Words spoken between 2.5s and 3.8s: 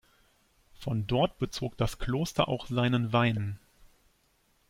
seinen Wein.